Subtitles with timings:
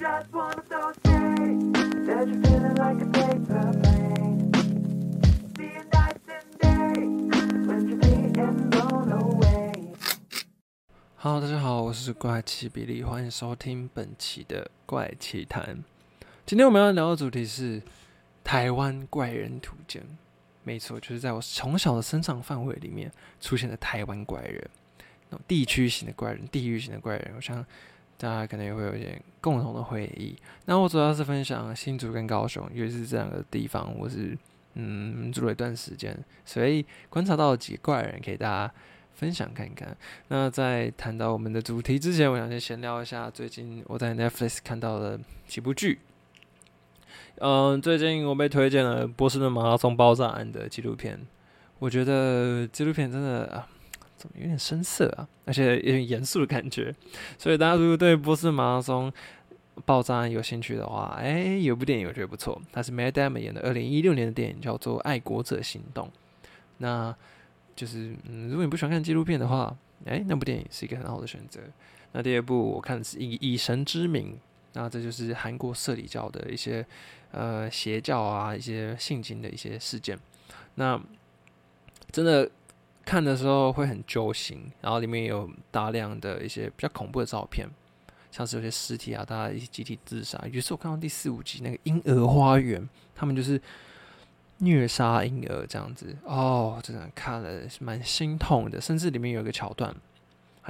[0.00, 1.60] just one of those days
[2.06, 4.50] that you're feeling like a paper plane.
[5.58, 9.74] See you nights and days when you're being blown away.
[11.16, 15.84] Hello，大家好，我是怪奇比利，欢迎收听本期的怪奇谈。
[16.46, 17.82] 今天我们要聊的主题是
[18.42, 20.02] 台湾怪人图鉴。
[20.62, 24.66] 没错，就是在我从小的生长范围里面出现的台湾怪人，
[25.28, 27.62] 那种地区型的怪人、地域型的怪人，我想
[28.20, 30.36] 大家可能也会有一点共同的回忆。
[30.66, 34.36] 那我主要是分享新竹跟高雄，尤其是这两个地方，我是
[34.74, 38.70] 嗯住了一段时间，所以观察到了几个怪人，给大家
[39.14, 39.96] 分享看看。
[40.28, 46.00] 那在谈到我们的主题之前，我想先闲聊一下最近我在 Netflix 看到的几部剧。
[47.36, 51.18] 嗯，最近我被推荐了波士顿马拉松爆炸案的纪录片，
[51.78, 53.66] 我觉得纪录片真的啊，
[54.20, 56.94] 怎么有点深色啊，而且 有点严肃的感觉。
[57.38, 59.10] 所以大家如果对波士马拉松
[59.86, 66.06] 爆炸案有兴趣的话，哎，有部电影我觉得不错，它是 Matt Damon 演的，二零一六年的电影叫做《爱国者行动》。
[66.78, 67.14] 那
[67.74, 71.60] 就是嗯，如果你不喜欢看纪录片的话，哎，那部电影是一个很好的选择。
[72.12, 74.32] 那第二部我看是《以以神之名》，
[74.74, 76.86] 那这就是韩国社里教的一些。
[77.32, 80.18] 呃，邪教啊，一些性侵的一些事件，
[80.74, 81.00] 那
[82.10, 82.50] 真的
[83.10, 87.66] 看的时候会很揪心，然后里面有大量的一些比较恐怖的照片，
[88.30, 90.40] 像是有些尸体啊，大家一起集体自杀。
[90.46, 93.60] 于是我看到第四五集那个婴儿花园，他们就是
[94.58, 99.92] 虐杀婴儿这样子，哦，真的看了蛮心痛的，甚至里面有一个桥段。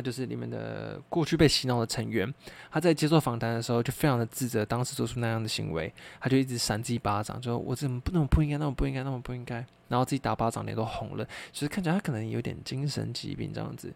[0.00, 2.32] 就是里面的过去被洗脑的成员，
[2.70, 13.92] 他在接受访谈的时候就非常的自责，当时做出那样的行为，他就一直扇自己巴掌，就说我怎么不能不应该，那么不应该，那么不应该，然后自己打巴掌脸都红了，其实看起来他可能有点精神疾病这样子。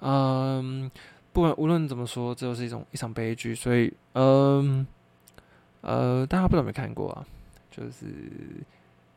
[0.00, 0.90] 嗯，
[1.32, 4.86] 不管无论怎么说，这就是一种一场悲剧，所以嗯
[5.80, 7.26] 呃，大家不知道有没有看过啊？
[7.70, 8.06] 就是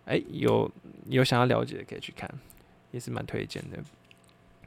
[0.05, 0.69] 哎，有
[1.05, 2.29] 有想要了解的可以去看，
[2.91, 3.77] 也是蛮推荐的。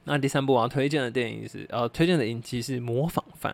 [0.05, 3.53] 那第三部我要推荐的电影是，呃，推荐的影集是《模仿犯》。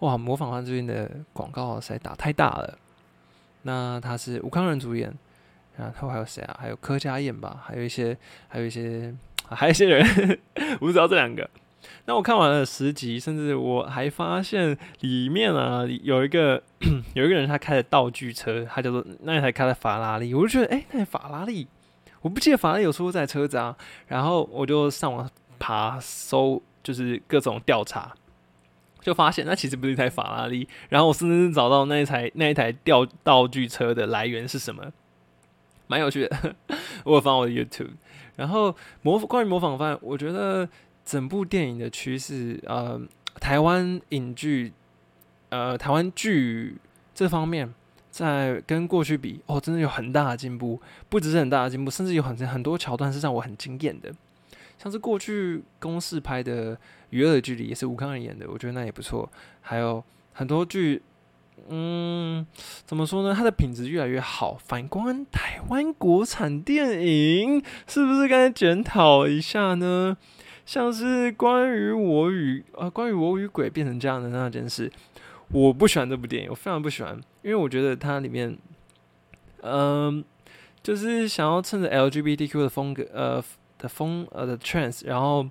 [0.00, 2.78] 哇，《模仿犯》最近的广告实在打太大了。
[3.62, 5.12] 那他是吴康仁主演，
[5.76, 6.56] 然后还有谁啊？
[6.60, 7.62] 还有柯佳燕吧？
[7.64, 8.16] 还有一些，
[8.46, 9.14] 还有一些，
[9.48, 10.38] 还有一些人，
[10.80, 11.48] 我不知道这两个。
[12.04, 16.62] 那我看完了十集，甚至我还发现里面啊有一个
[17.14, 21.66] 有一个人他开的道具车，他叫做那台开的法拉利，我就觉得哎，那台法拉利，
[22.20, 23.74] 我不记得法拉利有出过这车子啊。
[24.08, 25.28] 然后我就上网。
[25.64, 28.14] 爬搜就是各种调查，
[29.00, 30.68] 就发现那其实不是一台法拉利。
[30.90, 34.92] 然后我甚至找到那一台那一台吊道具车的来源是什么，
[35.86, 36.54] 蛮有趣的。
[37.04, 37.92] 我有放我的 YouTube。
[38.36, 40.68] 然后模关于模仿犯，我觉得
[41.02, 43.00] 整部电影的趋势，呃，
[43.40, 44.70] 台湾影剧，
[45.48, 46.76] 呃，台湾剧
[47.14, 47.72] 这方面，
[48.10, 54.12] 在跟过去比，哦，真的有很大的进步，不只是很大的进步，甚至有很很多桥段是让我很惊艳的。
[54.84, 56.76] 像是过去公式拍的
[57.08, 59.26] 《娱乐的距离》也是吴康仁演的，我觉得那也不错。
[59.62, 61.00] 还有很多剧，
[61.70, 62.46] 嗯，
[62.84, 63.34] 怎么说呢？
[63.34, 64.58] 它的品质越来越好。
[64.62, 70.14] 反观台湾国产电影，是不是该检讨一下呢？
[70.66, 74.92] 像是关于我与呃，关于我与鬼变成这样的那件事，
[75.48, 78.54] 我不喜欢这部电影，我非常不喜欢，因为我觉得它里面，
[79.62, 80.22] 嗯，
[80.82, 83.42] 就是想要趁着 LGBTQ 的风格，呃。
[83.84, 85.46] 的风呃的 trance，然后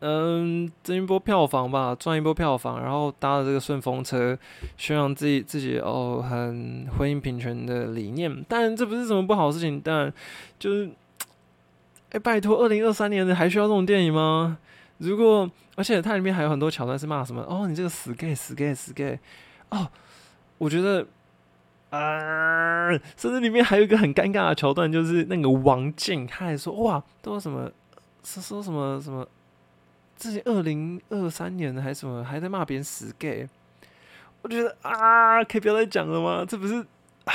[0.00, 4.38] 嗯挣一波票房吧，赚一波票房，然后搭了这个顺风车，
[4.78, 10.10] 宣扬自己自己哦很婚姻平权的理念，但这不是什么不好的事情，但
[10.58, 10.90] 就是
[12.12, 14.56] 哎拜托，二零二三年的还需要这种电影吗？
[14.98, 19.18] 如果而且它里面还有很多桥段是骂什么哦你这个死 gay 死 gay 死 gay
[19.68, 19.86] 哦，
[20.56, 21.06] 我觉得。
[21.96, 23.00] 啊！
[23.16, 27.70] 甚至里面还有一个很尴尬的桥段，就是那个王静，他还说：“哇，都什么？
[28.22, 29.26] 是说什么什么？
[30.16, 33.48] 自己二零二三年还是什么，还在骂别人死 gay？”
[34.42, 36.44] 我觉得啊，可以不要再讲了吗？
[36.46, 36.74] 这不是
[37.24, 37.32] 啊，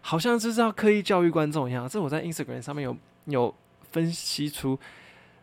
[0.00, 1.86] 好像就是要刻意教育观众一样。
[1.88, 2.96] 这我在 Instagram 上面有
[3.26, 3.54] 有
[3.90, 4.78] 分析出，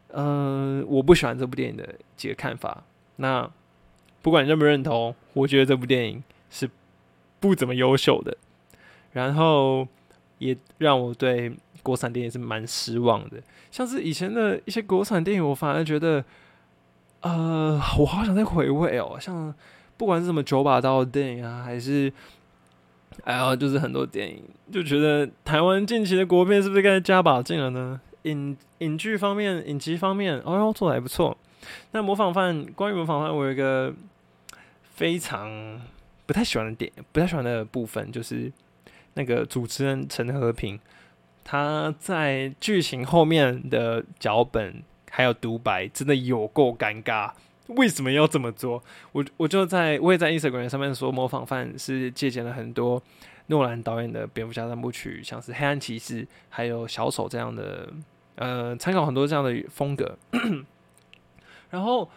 [0.07, 2.83] 呃，我不喜欢这部电影的几个看法。
[3.17, 3.47] 那
[4.23, 6.67] 不管认不认同，我觉得这部电影是
[7.39, 8.35] 不怎么优秀的。
[9.13, 9.87] 然后
[10.39, 13.37] 也让我对国产电影是蛮失望的，
[13.71, 16.23] 像是以前的一些国产电影，我反而觉得，
[17.21, 19.17] 呃，我好想再回味哦。
[19.19, 19.53] 像
[19.95, 22.11] 不管是什么九把刀的电影啊，还是
[23.23, 28.01] 哎呀，就是很多电影，就觉得台湾近期的国片是不是该加把劲了呢？
[28.23, 31.37] 影影剧方面、影集方面，哦哟，做的还不错。
[31.91, 33.93] 那模仿犯，关于模仿犯，我有一个
[34.95, 35.79] 非常。
[36.25, 38.49] 不太喜欢的点，不太喜欢的部分就是
[39.15, 40.79] 那个主持人陈和平，
[41.43, 47.31] 他在剧情后面的脚本还有独白，真的有够尴尬。
[47.67, 48.83] 为什么要这么做？
[49.13, 53.01] 我我就在我也在 Instagram 上面说，模仿犯是借鉴了很多
[53.47, 57.89] 诺兰导演的蝙蝠侠三部曲，像是黑暗骑士还有小丑这样的，
[58.35, 60.17] 呃，参考很多这样的风格。
[61.71, 62.09] 然后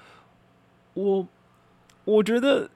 [0.95, 1.29] 我
[2.05, 2.69] 我觉得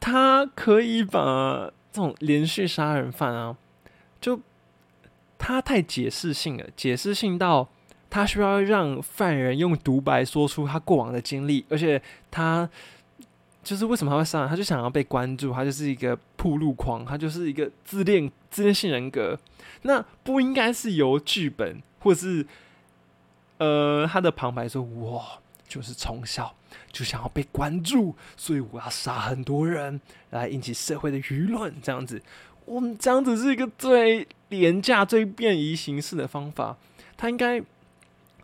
[0.00, 3.56] 他可以把这种连续杀人犯啊，
[4.20, 4.38] 就
[5.36, 7.68] 他太解释性了，解释性到。
[8.10, 12.00] 他需要让犯人用独白说出他过往的经历，而且
[12.30, 12.66] 他
[13.62, 19.38] 就是为什么他会杀人，他就想要被关注，他就是一个铺路狂，他就是一个自恋自恋性人格。
[19.82, 22.46] 那不应该是由剧本或是
[23.58, 25.38] 呃他的旁白说，哇
[25.68, 26.54] 就是从小
[26.90, 30.00] 就想要被关注，所以我要杀很多人
[30.30, 32.22] 来引起社会的舆论，这样子，
[32.64, 36.76] 我们这样子是一个最廉价、最便宜形式的方法，
[37.16, 37.62] 他应该。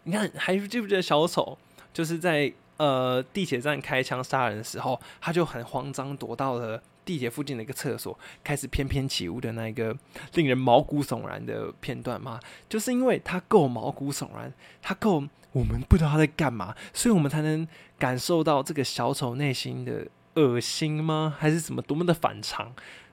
[0.07, 1.57] 你看，还记不记得小丑？
[1.91, 9.97] 就是在呃地铁站开枪杀人的时候，他就很慌张，躲到了地铁附近的一个厕所，开始翩翩起舞的那个
[10.35, 12.39] 令人毛骨悚然的片段吗。
[12.69, 17.67] 就是因为他够毛骨悚然，他够我们不知道他在干嘛，所以我们才能
[17.99, 21.35] 感受到这个小丑内心的恶心吗？
[21.39, 22.73] 还是什么多么的反常？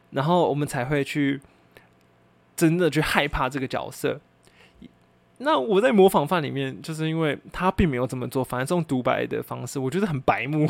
[0.09, 1.39] 然后我们才会去
[2.55, 4.19] 真的去害怕这个角色。
[5.38, 10.67] 那我在模仿犯里面，就是因为他并没有这么做，反而这种独白的方式，我觉得很白目，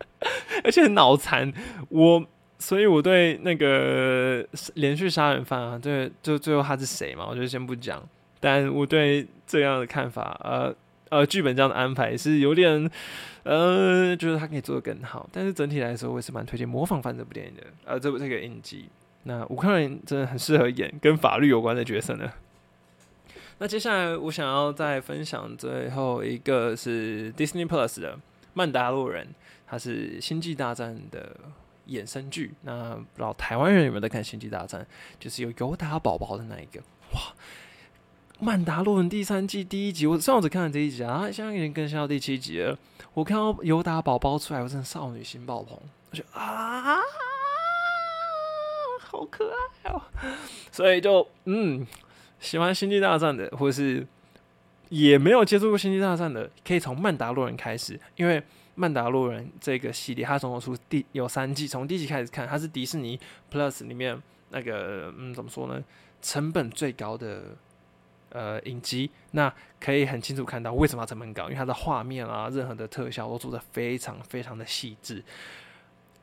[0.64, 1.52] 而且很脑残。
[1.88, 2.26] 我
[2.58, 8.02] 所以我对那个连续杀人犯啊，对，就最后他是谁嘛，我就先不讲。
[8.38, 10.74] 但我对这样的看法，呃
[11.12, 12.90] 呃，剧本这样的安排是有点，
[13.42, 15.28] 呃，觉得他可以做的更好。
[15.30, 18.88] 但是整体来说，我也是蛮推荐《模仿犯》这部电影的，呃，这部这个影集。
[19.24, 22.32] 那吴康仁真的很适合演跟法律有关的角色呢。
[23.58, 28.16] 那接下来我想要再分享最后一个是 Disney Plus 的
[28.54, 29.26] 《曼达洛人》，
[29.66, 31.36] 它是《星际大战》的
[31.88, 32.54] 衍生剧。
[32.62, 34.80] 那不知道台湾人有没有在看《星际大战》？
[35.20, 36.80] 就是有尤达宝宝的那一个。
[37.12, 37.20] 哇，
[38.44, 42.76] 《曼达洛人》第三季第一集，我上次只看了这一集啊，现在已经更新到第七集了。
[43.14, 45.78] 我看到尤达宝宝出来，我真的少女心爆棚，
[46.10, 46.98] 我觉得啊，
[48.98, 50.02] 好可爱哦！
[50.72, 51.86] 所以就嗯。
[52.40, 54.04] 喜欢《星际大战》的，或者是
[54.88, 58.40] 也没有接触过《星际大战》的，可以从《曼达洛人》开始，因为
[58.74, 63.20] 《曼达洛人》这个系列，它总共出第有三季，从第一集开始看，它是迪士尼
[63.52, 65.80] Plus 里面那个嗯，怎么说呢？
[66.20, 67.56] 成本最高的
[68.32, 75.22] 呃影集，那可以很清楚看到为什么要成本高，因为它的画面啊，任何的特效都做的非常非常的细致，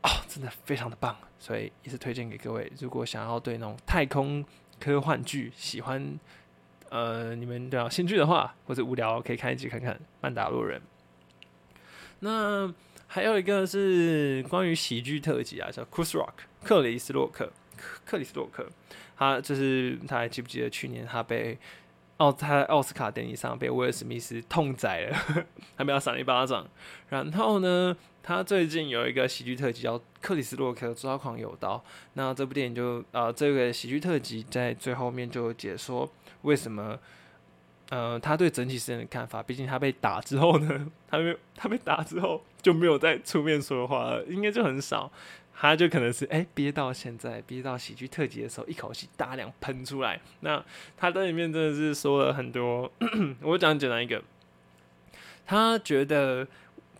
[0.01, 4.45] 啊，真的非常的棒，所以也是推荐给各位，如果想要对那种太空。
[4.79, 6.17] 科幻剧喜欢，
[6.87, 10.79] 呃，你们对啊兴趣的话，或者无聊可以看一集看看《曼达洛人》。
[12.21, 12.73] 那
[13.05, 16.27] 还有一个是关于喜剧特辑啊，叫《Chris Rock》
[16.63, 17.51] 克里斯洛克，
[18.05, 18.69] 克里斯洛克，
[19.17, 21.57] 他就是他还记不记得去年他被
[22.19, 25.17] 奥他奥斯卡典礼上被威尔史密斯痛宰了，
[25.75, 26.65] 他被他扇一巴掌。
[27.09, 27.97] 然后呢？
[28.21, 31.77] 他最近有一个喜剧特辑叫《克里斯洛克抓狂有刀》，
[32.13, 36.07] 那这部电影就呃这个喜剧特辑在最后面就解说
[36.43, 36.99] 为什么
[37.89, 39.41] 呃他对整体事件的看法。
[39.41, 45.11] 毕竟他被打之后呢，他没他被打之后就没有再出面说话了，应该就很少。
[45.59, 50.21] 他就可能是哎憋到现在，憋到喜剧特辑的时候一口气大量喷出来。
[50.39, 50.63] 那
[50.95, 52.91] 他在里面真的是说了很多，
[53.41, 54.23] 我讲简单一个，
[55.45, 56.47] 他觉得。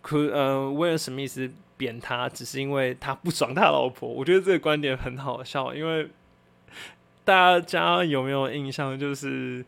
[0.01, 4.08] 可呃，威尔史密斯扁他，只是因为他不爽他老婆。
[4.08, 6.10] 我觉得这个观点很好笑，因为
[7.25, 8.98] 大家有没有印象？
[8.98, 9.63] 就是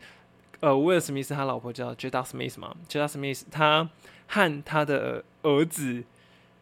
[0.60, 3.90] 呃，威尔史密斯他老婆叫 Jada Smith 嘛，Jada Smith 他
[4.26, 6.02] 和他的儿子，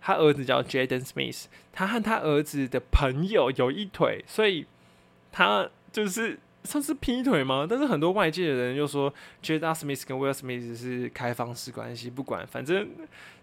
[0.01, 4.67] 他儿子叫 Jaden Smith，他和他儿子的朋友有一腿，所以
[5.31, 7.67] 他就是算是劈腿吗？
[7.69, 12.89] 但是很多外界的人又说 Jaden Smith 跟 Will Smith 是开放式关系，不管反正。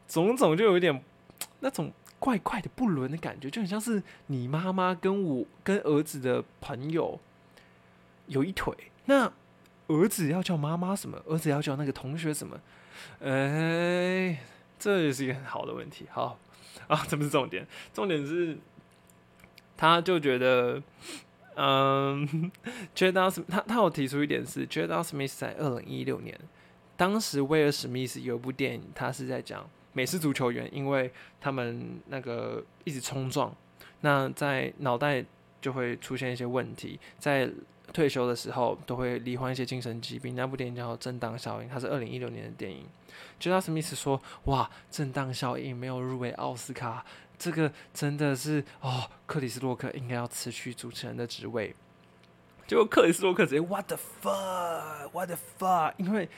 [0.08, 1.04] 种种就有点
[1.60, 7.20] 那种怪怪的不伦的感觉，就很像是你妈妈跟我跟儿子的朋友
[8.28, 8.74] 有一腿，
[9.08, 9.30] 那
[9.88, 11.22] 儿子要叫妈妈什么？
[11.26, 12.58] 儿子要叫那个同学什么？
[13.20, 14.40] 哎，
[14.80, 16.06] 这也是一个很好的问题。
[16.12, 16.38] 好
[16.88, 18.58] 啊，这不是重点，重点是
[19.76, 20.82] 他就觉得，
[21.56, 22.52] 嗯，
[22.96, 26.40] 觉得他他有提出一点是，觉得史密斯在二零一六年，
[26.96, 29.68] 当时威尔史密斯有一部电影，他是在讲。
[29.94, 33.52] 美式足球员，因为他们那个一直冲撞，
[34.02, 35.26] 那在脑袋
[35.60, 37.50] 就会出现一些问题，在
[37.94, 40.36] 退休的时候都会罹患一些精神疾病。
[40.36, 42.86] 那部电影叫《震荡效应》，它是二零一六年的电影。
[43.40, 47.06] j a 史密斯说：“哇，震荡效应没有入围奥斯卡，
[47.38, 51.76] 这个真的是哦，克里斯洛克应该要辞去主持人的职位。”
[52.68, 56.30] 结果克里斯洛克直接 What the fuck，What the fuck，因为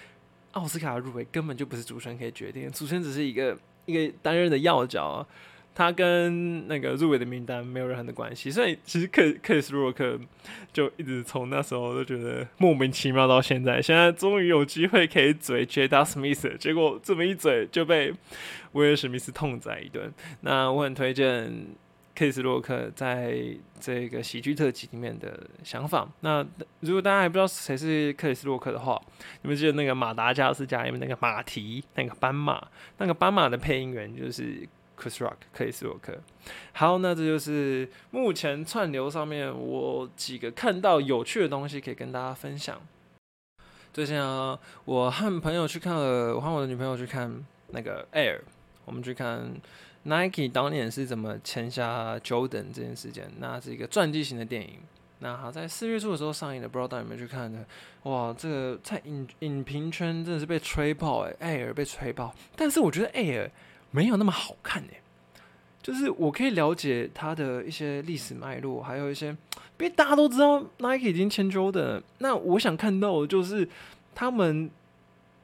[0.51, 5.25] 奥斯卡入围根本就不是主持人可以决定，主持人只是一个一个担任的要角。
[5.79, 10.19] 他跟那个入围的名单没有任何的关系，所以其实克克里斯洛克
[10.73, 18.13] 就一直从那时候都觉得莫名其妙到现在，现在终于有机会可以嘴 Jada Smith，结果这么一嘴就被
[18.73, 20.11] 威尔史密斯痛宰一顿。
[20.41, 21.49] 那我很推荐
[22.13, 23.37] 克里斯洛克在
[23.79, 26.05] 这个喜剧特辑里面的想法。
[26.19, 26.45] 那
[26.81, 29.01] 如果大家还不知道谁是克里斯洛克的话，
[29.43, 32.67] 你们记得那个马达加斯加里面那个马蹄那个斑马，
[32.97, 34.67] 那个斑马的配音员就是。
[34.99, 36.19] Chris Rock，克里斯洛克。
[36.73, 42.81] 好，那这就是目前串流上面我几个看到有趣的东西可以跟大家分享。
[43.93, 48.41] 最近啊，我和朋友去看了，我和我的女朋友去看那个 Air，
[48.83, 49.49] 我们去看
[50.03, 53.31] Nike 当年是怎么签下 Jordan 这件事件。
[53.39, 54.79] 那是一个传记型的电影。
[55.19, 57.65] 那好，在四月初的时候上映的，不知道大家有没有去看呢？
[58.03, 62.33] 哇，这个在影影评圈真的是被吹爆哎，Air 被吹爆。
[62.55, 63.49] 但是我觉得 Air。
[63.91, 65.01] 没有那么好看哎，
[65.81, 69.37] 就是我可以了解它的一些历史脉络，还有一些，因
[69.79, 73.67] 为大家都知道 Nike 已经签 Jordan，那我想看到的就是
[74.13, 74.69] 他们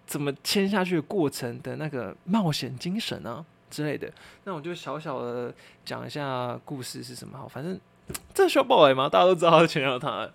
[0.05, 4.11] 怎么签下去的过程的那个冒险精神啊之类的。
[4.43, 7.79] 那我就小小的讲一下故事是什么好，反正
[8.33, 9.09] 这需要爆雷吗？
[9.09, 10.29] 大家都知道他签了他，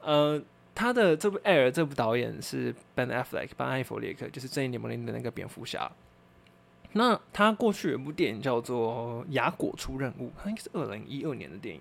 [0.00, 0.40] 呃，
[0.74, 5.92] 他的这部 Air 这部导演是 Ben Affleck，班艾弗列克，就是正义联盟里的那个蝙蝠侠。
[6.94, 11.80] 那他过去有部电影叫做《雅果出任务》，它应该是二零一二年的电影。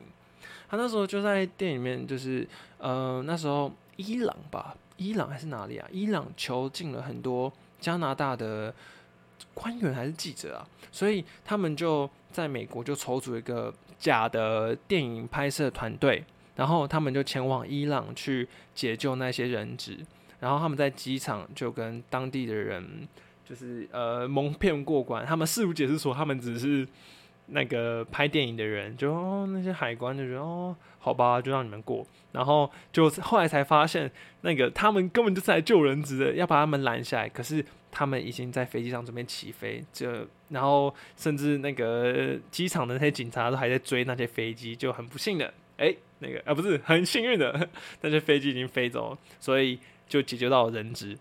[0.69, 5.85] 他那时候就在电影里面，就是呃那时候伊朗吧，伊朗还是哪里啊？
[5.91, 8.73] 伊朗囚禁了很多加拿大的
[9.53, 16.23] 官员还是记者啊，所以他们就在美国就筹组一个假的电影拍摄团队，
[16.55, 19.97] 然后他们就前往伊朗去解救那些人质，
[20.39, 23.07] 然后他们在机场就跟当地的人。
[23.51, 26.87] 就是呃蒙骗过关，他们试图解释说他们只是
[27.47, 47.67] 那个拍电影的人，就那些海关就觉得哦好吧，就让你们过，然后就后来才发现那个他们根本就是来救人质的，要把他们拦下来，可是他们已经在飞机上准备起飞，就然后甚至那个机场的那些警察都还在追那些飞机，就很不幸的哎那个啊不是 很幸运的
[47.99, 49.77] 那些飞机已经飞走了，所以
[50.07, 51.17] 就解决到了人质。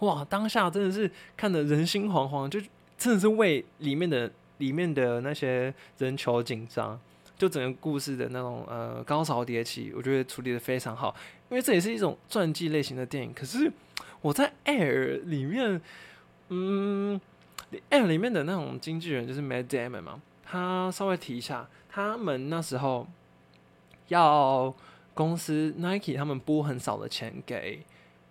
[0.00, 2.60] 哇，当下真的是看得人心惶惶，就
[2.98, 6.98] 真的是为里面的里面的那些人求紧张，
[7.38, 11.16] 就整个故事的那种呃高潮迭起，我觉得处理的非常好。
[11.48, 13.72] 因为这也是一种传记类型的电影，可是
[14.20, 15.80] 我在 Air 里面，
[16.48, 17.20] 嗯
[17.90, 23.06] ，Air 里面的那种经纪人就是 Matt Damon 嘛，他稍微提一下，他们那时候
[24.08, 24.74] 要
[25.14, 27.80] 公司 Nike 他们拨很少的钱给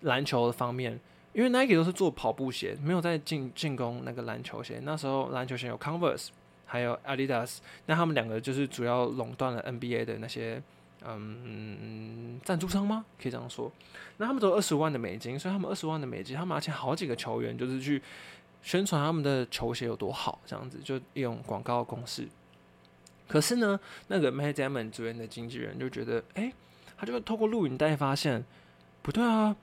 [0.02, 1.00] 篮球的方面。
[1.36, 4.80] 因为 Nike 都是做跑步鞋，没有在进进攻那个篮球鞋。
[4.84, 6.30] 那时候篮球鞋有 Converse，
[6.66, 10.64] 还有 Adidas，那他们两个就是主要垄断了 NBA 的那些
[11.06, 13.04] 嗯赞助商吗？
[13.22, 13.70] 可以这样说。
[14.16, 18.02] 那他们都有二十万的美金，所以他们二十万的美金，他们而且好几个球员就是去
[18.62, 22.30] 宣传他们的球鞋有多好，这样子就用广告公式。
[23.28, 23.78] 可是呢，
[24.08, 26.54] 那个 Matt Damon 主演的经纪人就觉得，哎，
[26.96, 28.46] 他就透过录影带发现
[29.02, 29.54] 不对啊。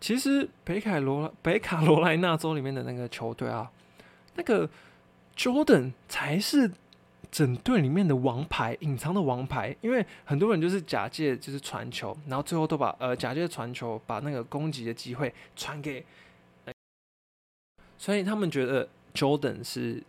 [0.00, 3.70] 其实北卡罗北卡罗来纳州里面的那个球队啊，
[4.36, 4.68] 那个
[5.36, 6.70] Jordan 才是
[7.32, 9.76] 整队里面的王牌，隐藏的王牌。
[9.80, 16.04] 因为很多人就是假借就是传球，然后最后都把呃假借传球把那个攻击的机会传给，
[17.98, 20.00] 所以他们觉得 Jordan 是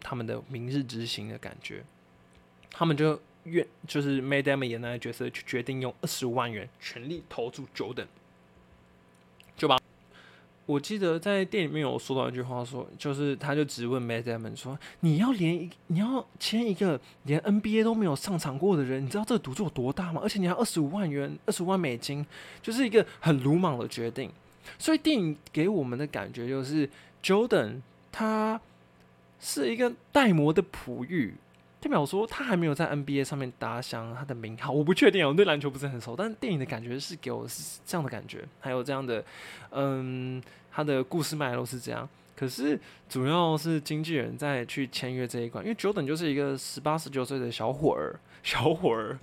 [0.00, 1.82] 他们的明日之星的感觉，
[2.70, 8.06] 他们就愿就是 made them 演那个角色，就决定用二十五万元全力投注 Jordan。
[9.56, 9.78] 就把，
[10.66, 20.20] 我记得在电影里面有说到一句话，说就是他就直问 Matt Damon 说：“你要连一你要签一个连 NBA 都没有上场过的人，你知道这个赌注有多大吗？
[20.24, 22.24] 而且你要二十五万元，二十五万美金，
[22.62, 24.30] 就是一个很鲁莽的决定。
[24.78, 26.88] 所以电影给我们的感觉就是
[27.22, 28.60] Jordan 他
[29.38, 31.34] 是一个代魔的璞玉。”
[31.84, 39.22] 代表说他还没有在 NBA 上面打响他的名号，我不确定，我对篮球不是很熟，但是电影的感觉是给我是这样的感觉，还有这样的，
[39.70, 49.18] 嗯，他的故事脉络是这样，可是主要是经纪人在去签约这一关，因为 Jordan 就是一个十八十九岁的小伙儿，小伙儿。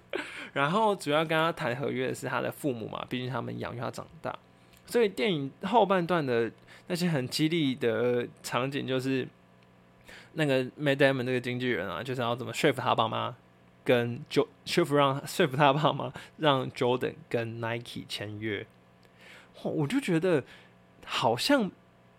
[0.54, 4.38] 然后主要跟他谈合约的是他的父母嘛，毕竟他们养育他长大。
[4.86, 6.52] 所以电影后半段的
[6.86, 9.28] 那些很激励的场景，就是
[10.34, 13.36] 那个 Madame 这个经纪人啊，就是要怎么说服他爸妈，
[13.84, 18.66] 跟 Jo 说服让说服他爸妈让 Jordan 跟 Nike 签约。
[19.62, 20.44] 哦我就觉得
[21.06, 21.70] 好像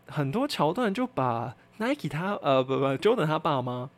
[0.06, 3.90] 很多桥段就把 Nike 他呃不不 Jordan 他爸妈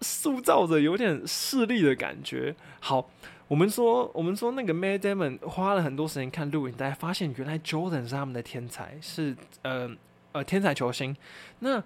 [0.00, 2.56] 塑造着有点势利的感觉。
[2.80, 3.08] 好，
[3.48, 9.90] 我们说我们说那个 Madame 花了很多时间看录影带，发现原来 Jordan 是他们的天才，是呃
[10.32, 11.16] 呃天才球星。
[11.60, 11.82] 那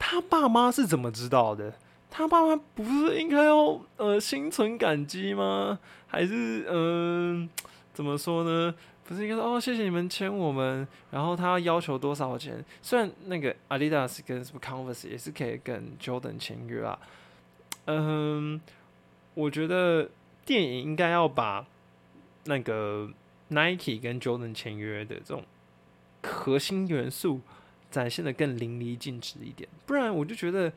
[0.00, 1.74] 他爸妈是怎么知道的？
[2.10, 5.78] 他爸妈不是应该要呃心存感激吗？
[6.08, 7.48] 还是嗯、
[7.94, 8.74] 怎么说呢？
[9.04, 12.64] 不是应该说哦，谢谢你们签我们，然后他要要求多少钱？
[12.80, 16.98] 虽然那个 Adidas 跟什么 Converse 也是可以跟 Jordan 签约啊，
[17.86, 18.60] 嗯，
[19.34, 20.08] 我觉得
[20.44, 21.66] 电影应该要把
[22.44, 23.10] 那个
[23.48, 25.44] Nike 跟 Jordan 签约的这种
[26.22, 27.40] 核心元素
[27.90, 30.72] 展现的更淋漓尽致一点，不然我就觉得。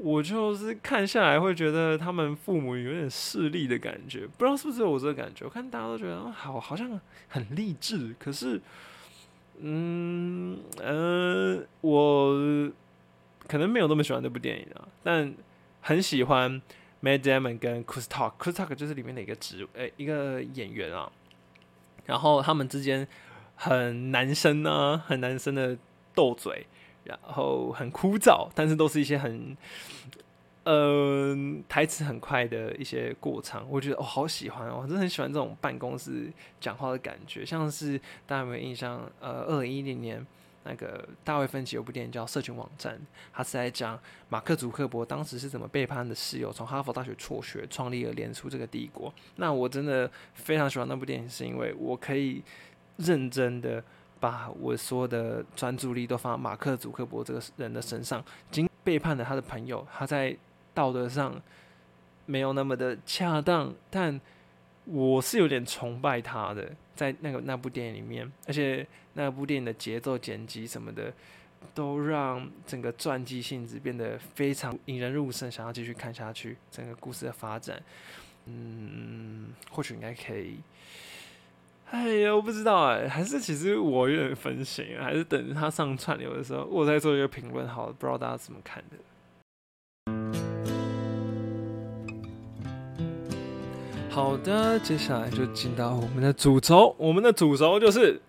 [0.00, 5.44] 我就是看下来会觉得他们父母有点势利的感觉，不知道是不是有我这个感觉。
[5.44, 8.60] 我看大家都觉得好，好像很励志，可是，
[9.58, 12.70] 嗯呃，我
[13.48, 15.34] 可能没有那么喜欢这部电影啊，但
[15.80, 16.62] 很喜欢
[17.02, 21.10] Matt Damon 跟 Chris Talk，Chris Talk 就是里面的一个职呃一个演员啊，
[22.06, 23.04] 然后他们之间
[23.56, 25.76] 很男生呢、很男生的
[26.18, 26.66] 斗嘴。
[27.04, 29.56] 然后很枯燥，但是都是一些很，
[30.64, 31.34] 呃，
[31.66, 39.10] 台词很快的一些过场，我觉得哦，好喜欢哦，我真的很喜欢这种办公室讲话的感觉，像是大家有没有印象？
[39.20, 40.26] 呃，二零一零年
[40.64, 42.94] 那个大卫芬奇有部电影叫《社群网站》，
[43.32, 43.98] 他是在讲
[44.28, 49.10] 马克·祖克伯当时是怎么背叛的室友，从哈佛大学辍学，创立了脸书这个帝国。
[49.36, 52.42] 那我真的非常喜欢那部电影，是因为我可以
[52.98, 53.82] 认真的。
[54.20, 60.36] 把我所有的专注力都放马克·祖克伯这个人的身上，已经背叛了他的朋友，他在
[60.74, 61.40] 道德上
[62.26, 64.20] 没有那么的恰当，但
[64.84, 71.12] 我是有点崇拜他的，在那个那部电影里面，而且那部电影的节奏、剪辑什么的，
[71.74, 77.82] 都让整个传记性质变得非常引人入胜，想要继续看下去，整个故事的发展，
[78.46, 80.58] 嗯，或许应该可以。
[81.90, 88.98] 哎呀，我不知道哎，还是其实我有点分心，还是等他上串流的时候，我再做一个评论好了，不知道大家怎么看的。
[94.10, 98.16] 好的，接下来就进到我们的主轴，我们的主轴就是《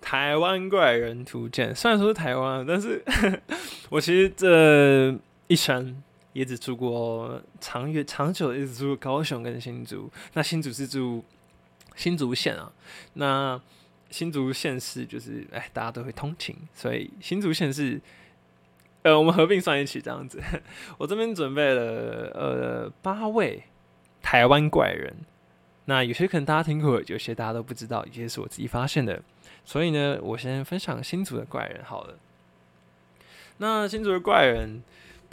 [0.00, 1.72] 台湾怪人图鉴》。
[1.74, 3.02] 虽然说是台湾，但是
[3.90, 5.12] 我其实这
[5.48, 6.00] 一生
[6.32, 10.08] 也只住过长远长久，一直住高雄跟新竹。
[10.34, 11.24] 那新竹是住。
[11.94, 12.72] 新竹县啊，
[13.14, 13.60] 那
[14.10, 18.00] 新竹县市就是哎，大家都会通勤，所以新竹县是
[19.02, 20.40] 呃，我们合并算一起这样子。
[20.98, 23.64] 我这边准备了呃八位
[24.22, 25.14] 台湾怪人，
[25.84, 29.22] 那有些可能大家听过，有些大家都不知道，有些是我自己发现的。
[29.64, 32.18] 所以呢，我先分享新竹的怪人好了。
[33.58, 34.82] 那新竹的怪人。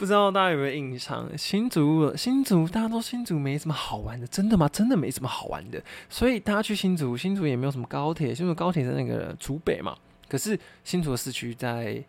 [0.02, 1.30] 不知道大家有没有印象？
[1.38, 4.68] 新竹，新竹，大家都新竹没什么好玩的，真的吗？
[4.68, 5.80] 真的没什么好玩的。
[6.10, 9.96] 所以大家去新竹，新竹也没有什么高铁，新竹高铁在那个竹北嘛。
[10.28, 12.02] 可是新竹市区在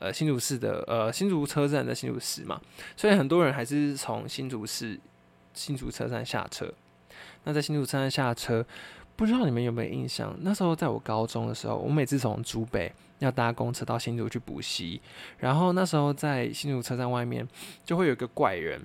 [0.00, 2.60] 呃新竹市的呃新竹车站在新竹市嘛，
[2.94, 5.00] 所以很多人还是从新竹市
[5.54, 6.70] 新竹车站下车。
[7.44, 8.62] 那在新竹车站下车，
[9.16, 10.36] 不知道你们有没有印象？
[10.42, 12.92] 那时候在我高中的时候，我每次从竹北。
[13.18, 15.00] 要搭公车到新竹去补习，
[15.38, 17.46] 然后那时候在新竹车站外面
[17.84, 18.80] 就会有一个怪人，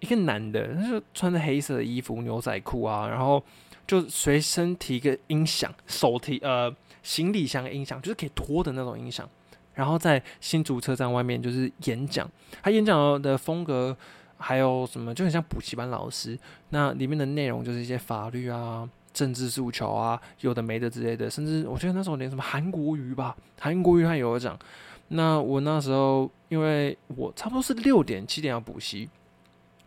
[0.00, 3.42] 一个男的，他就穿着黑色的衣服、牛仔裤啊，然后
[3.86, 9.28] 就随身提一个音响，手提呃行李箱音响，就是可以拖的那种音响，
[9.74, 12.30] 然后在新竹车站外面就是演讲，
[12.62, 13.96] 他演讲的风格
[14.38, 16.38] 还有什么就很像补习班老师，
[16.70, 18.88] 那里面的内容就是一些法律啊。
[19.12, 24.58] 政治诉求啊，有的没的之类的，甚至我觉得那时候连什么韩国瑜吧，韩国瑜他也有讲。
[25.08, 29.10] 那我那时候因为我差不多是六点七点要补习，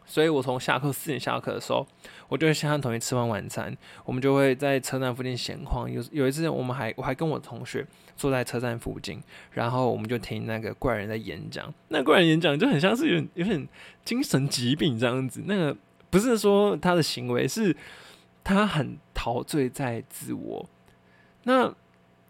[0.05, 1.87] 所以我从下课四点下课的时候，
[2.27, 5.91] 我就会先和同学吃完晚餐，我们就会在车站附近闲逛。
[5.91, 7.83] 有有一次，我们还我还跟我同学
[8.15, 9.19] 坐在车站附近，
[9.53, 11.73] 然后我们就听那个怪人在演讲。
[11.87, 13.67] 那怪人演讲就很像是有有点
[14.03, 15.41] 精神疾病这样子。
[15.47, 15.75] 那个
[16.11, 17.75] 不是说他的行为是。
[18.45, 20.69] 他很陶醉在自我。
[21.43, 21.73] 那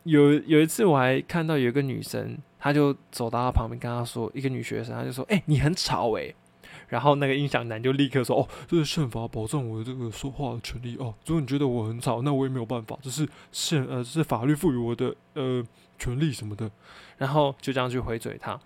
[0.03, 6.33] 有有一次，我还看到有一个女生，她就走到他旁边跟他说，一个女学生，她就说：“哎、你很吵诶、
[6.87, 11.13] 然后那个音响男就立刻说：“哦，这是宪法保障我的这个说话的权利哦。
[11.25, 15.63] 如果你觉得我很吵，那我也没有办法，这是宪呃是法律赋予我的呃
[15.99, 16.71] 权利什么的。”
[17.17, 18.59] 然后就这样去回嘴他。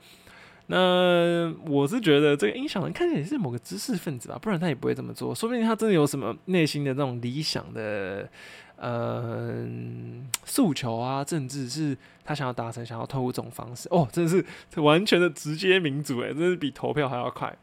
[0.71, 5.33] 那我是觉得这个音响人看起来也是某个知识分子吧，不然他也不会这么做。
[5.33, 8.29] 说不定他真的有什么内心的那种理想的
[8.75, 9.67] 呃
[10.45, 13.89] 诉求啊，政治是他想要达成，想要透过这种方式。
[13.89, 14.45] 哦，真的是
[14.79, 17.57] 完全的直接民主，诶，真是比投票还要快。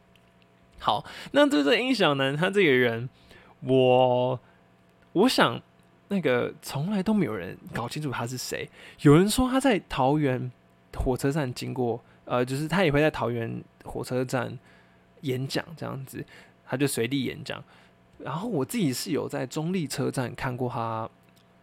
[0.80, 3.08] 好，那这个音响男他这个人，
[3.60, 4.40] 我
[5.12, 5.62] 我想
[6.08, 8.68] 那个从来都没有人搞清楚他是谁。
[9.02, 10.50] 有人说他在桃园
[10.96, 14.58] 火车站经过，呃，就是他也会在桃园火车站
[15.22, 16.22] 演讲这样子，
[16.66, 17.64] 他就随地演讲。
[18.18, 21.08] 然后我自己是有在中立车站看过他，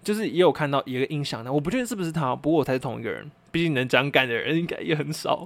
[0.03, 3.29] 就是也有看到一个音响的，我不确定是不是他，不过我才是同一个人。
[3.51, 5.45] 毕竟能讲感的人应该也很少，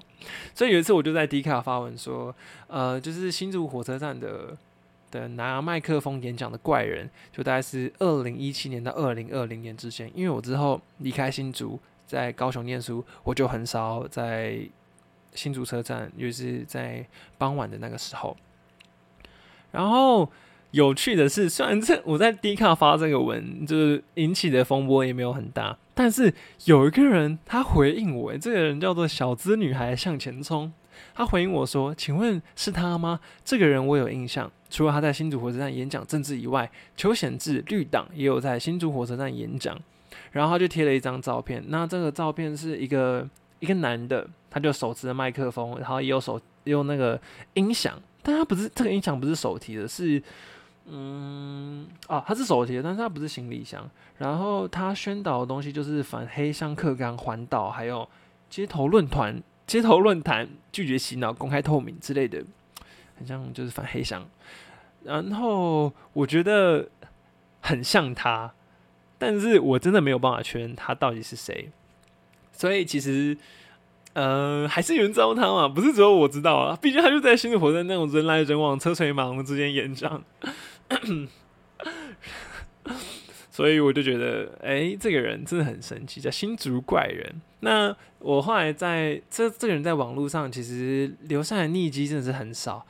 [0.56, 2.34] 所以有一次我就在 D 卡发文说，
[2.68, 4.56] 呃，就是新竹火车站的
[5.12, 14.58] 的拿麦克风演讲的怪人，就大概是二零一七年到二零二零年之间，因为我之后离开新竹，在高雄念书，我就很少在
[15.34, 17.06] 新竹车站，尤其是在
[17.38, 18.36] 傍晚的那个时候。
[19.72, 20.32] 然后
[20.72, 26.34] 有趣的是，虽然这我在 D 卡发这个文，就是引起的风波也没有很大，但是
[26.66, 30.72] 有一个人他回应我，这个人叫做小资女孩向前冲。
[31.14, 33.20] 他回应我说：“请问是他吗？
[33.46, 39.80] 这个人我有印象，除了他在新竹火车站演讲政治以外，邱显志绿党也有在新竹火车站演讲。
[40.32, 43.28] 然后他就贴了一张照片，那这个照片是一个
[43.60, 47.20] 一个男的，他就手持着麦克风，然后也有手也有那个
[47.54, 50.22] 音响，但他不是这个音响不是手提的，是
[50.88, 53.88] 嗯哦，他是手提的，但是他不是行李箱。
[54.18, 58.08] 然后他宣导的东西就是反黑箱课纲、环岛，还有
[58.50, 62.42] 街头论坛。”街头论坛拒绝洗脑、公开透明之类的，
[63.18, 64.26] 很像就是反黑箱。
[65.04, 66.90] 然后我觉得
[67.60, 68.54] 很像他，
[69.18, 71.70] 但是我真的没有办法确认他到底是谁。
[72.54, 73.38] 所以其实，
[74.14, 75.68] 呃，还是有人知道他嘛？
[75.68, 80.24] 不是只有我知道啊，毕竟他就在新竹火车站那种人来人往、车水马龙之间演讲。
[83.52, 87.42] 所以我就觉得，哎、这个人真的很神奇，叫新竹怪人。
[87.62, 92.86] 那我后来在这这个人在网络上其实留下的匿迹真的是很少。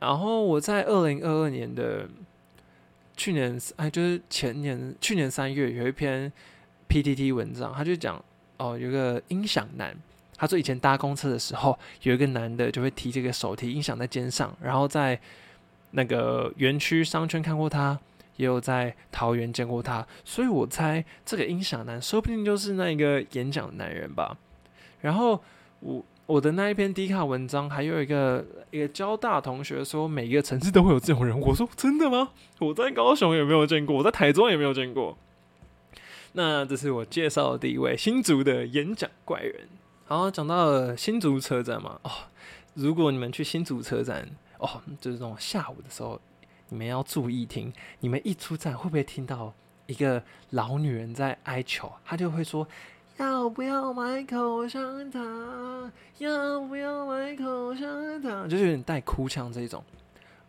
[0.00, 2.08] 然后我在二零二二年的
[3.16, 6.32] 去年，哎，就是前年去年三月有一篇
[6.88, 8.22] PTT 文章，他就讲
[8.56, 9.94] 哦，有个音响男，
[10.42, 15.20] 他说以前搭公车的时候，有一个男的就会提这个手提音响在肩上，然后在
[15.92, 17.96] 那个园区商圈看过他。
[18.38, 24.36] 也有在桃园见过他，所以我猜这个音响男说不定就是那一个演讲的男人吧。
[25.02, 25.40] 然后
[25.80, 31.38] 我我的那一篇低卡文章，还有一个一个交大同学说，每一个城市都会有这种人。
[31.38, 32.30] 我说真的吗？
[32.58, 35.16] 我在高雄也没有见过，我在台中也没有见过。
[36.32, 39.68] 那这是我介绍的第一位新竹的演讲怪人。
[40.12, 42.10] 然后，讲到了新竹车站嘛，哦，
[42.74, 44.68] 如果你们去新竹车站，哦，
[45.00, 46.20] 就是那种下午的时候。
[46.68, 49.52] 你们要注意听，你们一出站会不会听到
[49.86, 51.90] 一个老女人在哀求？
[52.04, 52.66] 她就会说
[53.16, 55.92] ：“要不要买口香糖？
[56.18, 59.82] 要不要买口香糖？”就是有点带哭腔这种，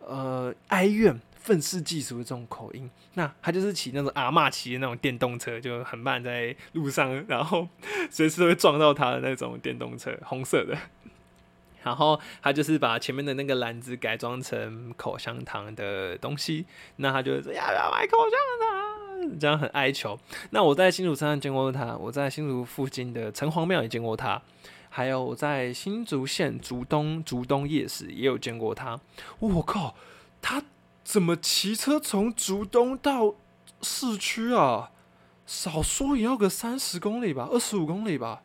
[0.00, 2.90] 呃，哀怨、愤世嫉俗的这种口音。
[3.12, 7.68] 那他就是骑那种阿嬷骑的那种电动车，就很慢在路上，然后
[8.10, 10.76] 随时都会撞到他的那种电动车，红色的。
[11.84, 16.64] 然后他就是把前面的那个篮子改装成口香糖的东西，
[16.96, 19.38] 那他就说要不要买口香糖？
[19.38, 20.18] 这样很哀求。
[20.48, 24.40] 那我在新竹车站见过他，我在新竹附近的城隍庙也见过他，
[24.88, 28.98] 还有我在新竹县竹东竹东夜市也有见过他。
[29.38, 29.94] 我靠，
[30.40, 30.62] 他
[31.04, 33.34] 怎么骑车从竹东到
[33.82, 34.90] 市区啊？
[35.46, 38.40] 少说也要个三十公里吧，二十五公里吧。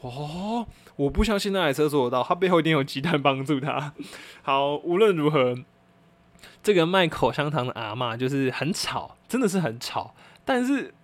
[0.00, 3.92] 哦，我不相信那台车做得到，他背后一定有鸡蛋帮助他。
[4.42, 5.56] 好，无论如何，
[6.62, 10.14] 这个卖口香糖的阿嬷就是很吵，真的是很吵。
[10.44, 10.94] 但是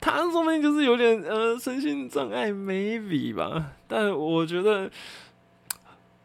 [0.00, 3.72] 他说不定就是有点呃身心障碍，maybe 吧。
[3.88, 4.88] 但我觉得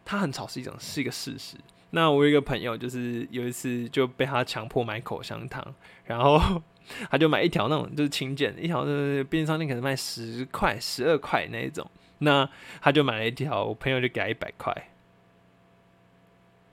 [0.05, 1.57] 他很吵是一种是一个事实。
[1.95, 5.63] 那我有一个朋友，就是有一次就被他强迫买口香糖，
[6.05, 6.41] 然后
[7.11, 12.49] 他就买一条那种就是轻简，一条就是便利商店可能卖十块、十二块那一种，那
[12.81, 14.89] 他就买了一条，我朋友就给他一百块，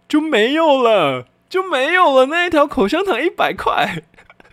[0.08, 4.02] 就没有了，就没有了那一条口香糖一百块，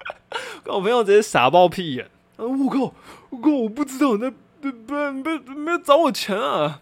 [0.68, 2.94] 我朋友直接傻爆屁眼，我靠，
[3.30, 6.82] 我靠，我不知道那不不不没有找我钱啊，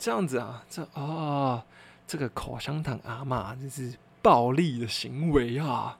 [0.00, 1.62] 这样子啊，这哦，
[2.10, 5.96] 这个口香糖阿嬷这是暴力的行为啊。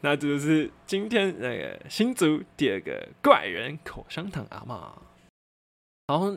[0.00, 4.90] 那这就是今天那个新竹第二个怪人口香糖阿嬷。
[6.08, 6.34] 好，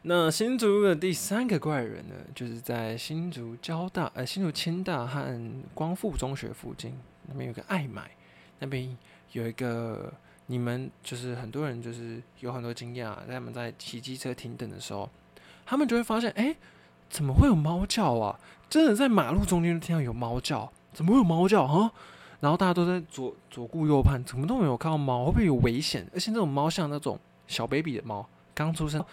[0.00, 8.10] 那新竹的第三个怪人呢，就是在新竹交大、呃新竹清大和光复中学附近那边有个爱买，
[8.60, 8.96] 那边
[9.32, 10.10] 有一个
[10.46, 15.10] 你们就是很多人就是有很多经验啊，在他们在骑机车停等的时候，
[15.66, 16.56] 他们就会发现，哎、
[17.08, 18.38] 怎么会有猫叫啊？
[18.68, 21.92] 真的在马路中间听到有猫叫，怎么会有猫叫啊？
[22.40, 26.06] 然后大家都在左左顾右盼，怎么都没有看到猫，会不会有危险？
[26.12, 29.04] 而且那种猫像那种小 baby 的猫，刚出生。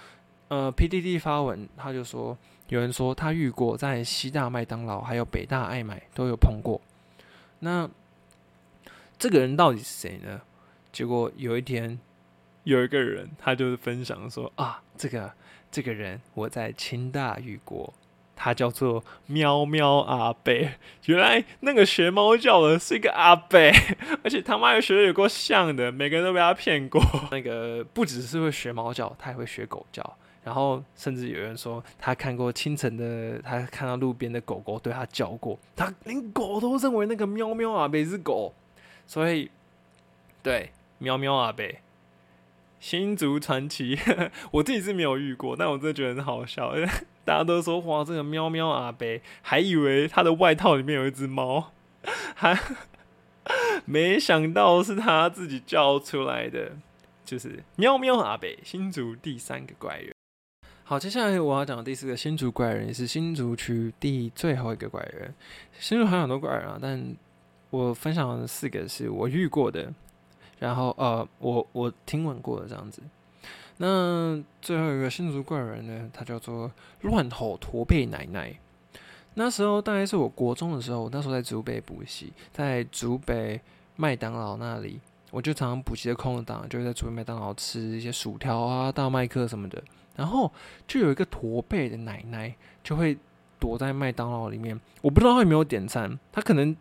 [0.50, 6.80] 呃，PDD 发文，他就说有人说他遇过在西大麦当劳还有北大爱买都有碰过。
[7.60, 7.90] 那
[9.18, 10.42] 这个人到底是谁呢？
[10.92, 11.98] 结果有一天
[12.66, 15.32] 有一个人，他就是分享说啊，这个
[15.74, 17.92] 这个人我在清大遇过，
[18.36, 20.74] 他叫做喵喵阿贝。
[21.06, 23.74] 原来那个学猫叫的是一个阿贝，
[24.24, 27.02] 而且他妈又学的有够像的，每个人都被他骗过。
[27.32, 30.18] 那个不只是会学猫叫，他还会学狗叫。
[30.44, 38.54] 然后甚至有人说，他看过清晨的，他看到路边的狗狗对他叫过，他连狗都认为那个喵喵阿贝是狗，
[39.08, 39.50] 所以
[40.44, 41.80] 对喵喵阿贝。
[42.84, 43.98] 新竹传奇，
[44.52, 46.74] 我自己是没有遇过，但我真的觉得很好笑。
[47.24, 51.72] 大家都说哇，这个喵喵阿贝，还以为他的外套里面有一只猫，
[52.36, 52.60] 还
[53.86, 56.74] 没想到是他自己叫出来的，
[57.24, 60.14] 就是喵喵阿贝，新竹第三个怪人。
[60.84, 65.34] 好，接下来我要讲的第四个新竹怪人，也是新竹区第最后一个怪人。
[65.80, 67.16] 新竹还有很多怪人啊，但
[67.70, 69.94] 我分享的四个是我遇过的，
[70.60, 73.02] 然后呃，我我听闻过的这样子。
[73.78, 78.56] 那最后一个新竹怪人呢，他叫做乱吼驼背奶奶。
[79.34, 83.60] 那时候大概是我国中的时候，那时候在竹北补习，在竹北
[83.96, 85.00] 麦当劳那里，
[85.32, 89.84] 我就常常补习的空档，就会在竹北麦当劳吃一些薯条啊、大麦克什么的。
[90.16, 90.52] 然后
[90.88, 93.18] 就有一个驼背的奶奶，就会
[93.60, 94.80] 躲在麦当劳里面。
[95.02, 96.76] 我不知道她有没有点餐，她可能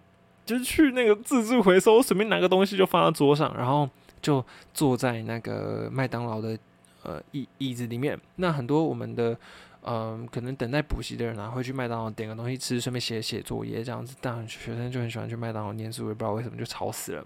[0.44, 3.88] 就是去那个自助回收，随便拿个东西就放到桌上，然后
[4.20, 6.58] 就坐在那个麦当劳的
[7.02, 8.18] 呃椅椅子里面。
[8.36, 9.36] 那很多我们的
[9.84, 14.16] 嗯、可能等待补习的人啊，会去麦当劳点个东西吃，顺便写写作业这样子。
[14.20, 17.24] 但学生就很喜欢去麦当劳念书，也不知道为什么就吵死了。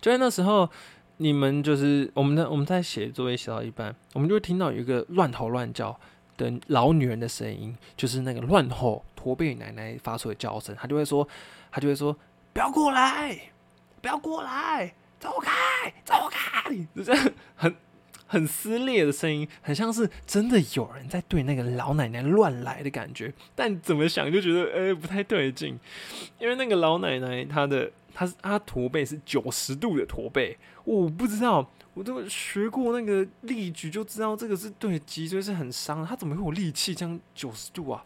[0.00, 0.68] 就在那时候。
[1.22, 5.94] 你们就是我们的，我们在写作业写到一半，我们就会听到有一个乱吼乱叫
[6.38, 10.74] 的老女人的声音，就是那个乱吼驼背奶奶发出的叫声。
[10.74, 11.28] 她就会说，
[11.70, 12.16] 他就会说，
[12.52, 13.38] 不要过来，
[14.00, 17.74] 不要过来，走开，走开，就这样很
[18.26, 23.32] 很撕裂的声音，很像是真的有人在对那个老奶奶乱来的感觉。
[23.54, 25.78] 但怎么想就觉得，呃、不太对劲，
[26.38, 27.90] 因为那个老奶奶她的。
[28.12, 36.04] 她是她驼背是九十度的驼背，我不知道，我都学过那个力举就知道这个是对脊椎是很伤。
[36.04, 38.04] 她怎么会有力气这样九十度啊？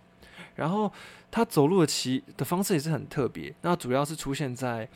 [0.55, 0.91] 然后
[1.31, 4.89] 他走路的骑的方式也是很特别，那主要是出现在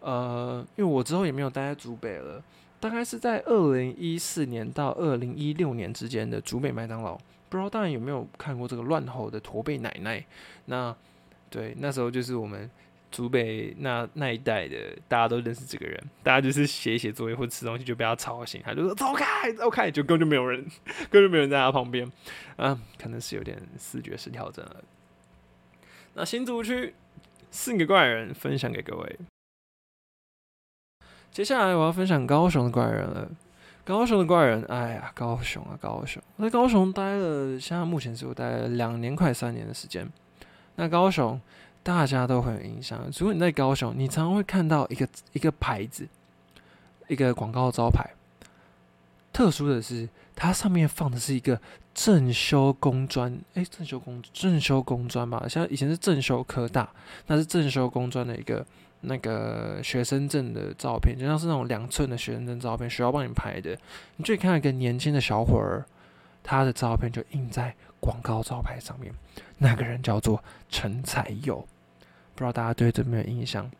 [0.00, 2.42] 呃，因为我之后也没有待在竹北了，
[2.78, 7.16] 大概是在二零一四年到二零一六年之间的竹北麦当劳，
[7.48, 10.24] 不知道大家有没有看过这个乱吼的驼背奶奶？
[10.66, 10.94] 那
[11.48, 12.70] 对，那时候就是我们。
[13.12, 14.76] 竹北那那一代的，
[15.08, 20.64] 大家都认识这个人，大家就是写一写作业或吃东西就被他吵醒，他就说走开走开，就根本就没有人，
[21.10, 22.08] 根本就没有人在他旁边，
[22.54, 24.76] 啊，可能是有点视觉失调症了。
[26.14, 26.94] 那新竹区
[27.50, 29.18] 四个怪人分享给各位，
[31.30, 33.30] 接下来我要分享高雄的怪人了。
[33.84, 40.10] 高雄的怪人，哎呀，高雄啊，高雄，我在高雄待了，现在目前是我待了两年快三年的时间。
[40.76, 41.40] 那高雄。
[41.82, 43.00] 大家都很有印象。
[43.18, 46.06] 如果你在高雄，你常常会看到一个一个牌子，
[47.08, 48.06] 一个广告招牌。
[49.32, 51.58] 特殊的是，它上面放的是一个
[51.94, 56.88] 正修工专，诶，正修工正修工专吧，像以前是正修科大，
[57.26, 58.64] 那是正修工专的一个
[59.02, 63.76] 那个学生证的照片，就像是那种两寸的学生证照片，学校帮你拍的。
[64.16, 65.84] 你就看一个年轻的小伙儿，
[66.42, 69.12] 他的照片就印在广告招牌上面。
[69.58, 71.56] 那个人叫做陈彩佑，
[72.34, 73.70] 不知道大家对这没有印象？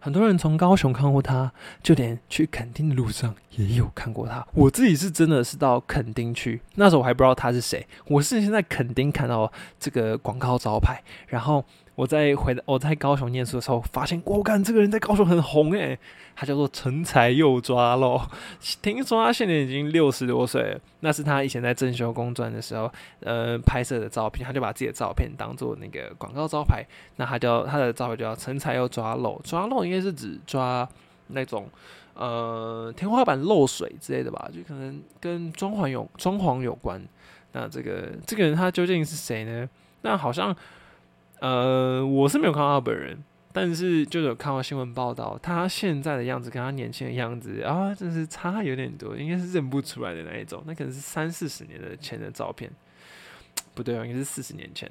[0.00, 4.44] 很多人从高雄看过他，就连去垦丁的路上也有看过他。
[4.54, 7.86] 我自己是真的是到垦丁去，那时候我还不知道他是谁。
[8.06, 11.62] 我是现在垦丁看到这个广告招牌，然后
[12.00, 15.98] 我在回我在高雄念书的时候，发现我看这个人在高雄很红诶，
[16.34, 18.18] 他叫做陈才又抓漏，
[18.80, 26.82] 听说他现在已经六十多岁了，那是他以前在正修公专的时候，呃拍摄的照片，他就把自己的照片当做那个广告招牌，
[27.16, 30.88] 那他叫他的招牌叫陈才又抓漏，抓漏应该是指抓
[31.26, 31.68] 那种。
[32.14, 36.98] 呃，天花板漏水之类的吧，就可能跟装潢有装潢有关。
[37.52, 39.68] 那这个这个人他究竟是谁呢？
[40.02, 40.54] 那好像
[41.40, 43.22] 呃，我是没有看到他本人，
[43.52, 50.62] 但是就有看到新闻报道，他现在的样子跟他年轻的样子啊，真是差有点多，应该是认不出来的那一种。
[50.66, 52.70] 那可能是三四十年的前的照片，
[53.74, 54.90] 不对啊，应该是四十年前。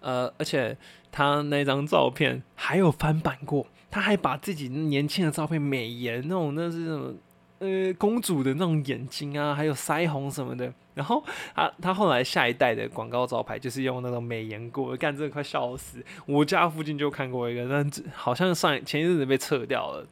[0.00, 0.76] 呃，而且
[1.12, 3.66] 他那张照片还有翻版过。
[3.88, 7.14] 他还把自己年轻的照片美颜，那种那是什么
[7.60, 10.72] 呃公主的那种眼睛啊，还有腮红什么的。
[10.96, 11.22] 然后
[11.54, 16.04] 他他后来下一代的广告招牌就是用那种美颜过，干真的快笑死！
[16.26, 20.04] 我家附近就看过一个，但好像上前一阵子被撤掉了。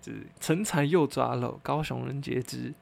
[0.00, 2.74] 就是成才又抓了，高雄人皆知。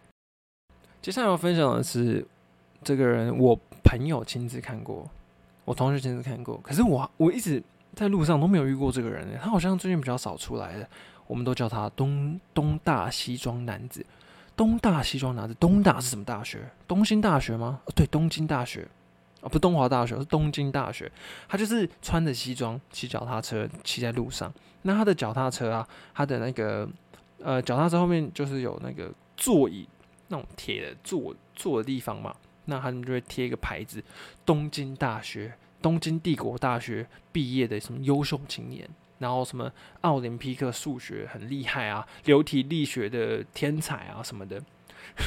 [1.02, 2.26] 接下来要分享的是
[2.82, 5.06] 这个人，我朋友亲自看过，
[5.64, 7.62] 我同学亲自看过，可是我我一直。
[7.94, 10.88] 在路上都没有遇过这个人，他好像最近比较少出来了。
[11.26, 14.02] 我们都叫他东东大西装男子。
[14.56, 16.70] 东大西装男子，东大是什么大学？
[16.86, 17.80] 东京大学吗？
[17.86, 18.86] 哦对，东京大学
[19.40, 21.10] 啊，不是东华大学，是东京大学。
[21.48, 24.52] 他就是穿着西装，骑脚踏车，骑在路上。
[24.82, 26.88] 那他的脚踏车啊，他的那个
[27.42, 29.88] 呃，脚踏车后面就是有那个座椅，
[30.28, 32.34] 那种铁的坐坐的地方嘛。
[32.66, 34.02] 那他们就会贴一个牌子：
[34.44, 35.52] 东京大学。
[35.80, 38.88] 东京帝国大学毕业的什么优秀青年，
[39.22, 44.60] 然后什么奥林匹克数学很厉害啊，流体力学的天才啊什么的，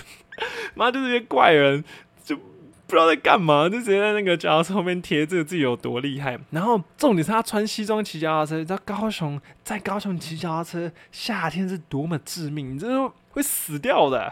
[0.75, 1.83] 妈就是些怪人
[2.23, 6.37] 就不知道在干嘛，就直接在那个脚踏车后面贴这个自己有多厉害。
[6.51, 14.31] 然后重点是他穿西装骑脚踏车，在高雄在高雄骑脚踏车，夏天是多么致命，这是会死掉的。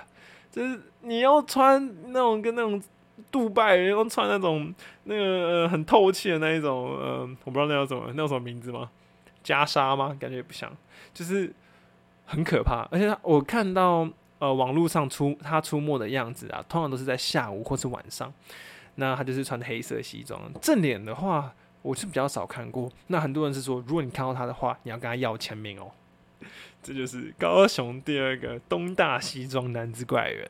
[0.51, 2.79] 就是你要穿那种跟那种。
[3.31, 4.73] 杜拜然后穿那种
[5.03, 8.89] 那个呃很透气的那一种呃，我不知道那叫什么，那叫什么名字吗？
[9.43, 10.15] 袈裟吗？
[10.19, 10.71] 感觉也不像，
[11.13, 11.53] 就是
[12.25, 12.87] 很可怕。
[12.91, 14.07] 而且我看到
[14.39, 18.33] 呃网络上出他出没的样子啊，通常都是在下午或是晚上。
[18.95, 21.51] 那他就是穿黑色西装，正脸的话
[21.81, 22.91] 我是比较少看过。
[23.07, 25.91] 那很多人是说，如果你看到他的话，你要跟他要签名哦。
[26.81, 30.47] 这就是高雄第二个东大西装男子怪人。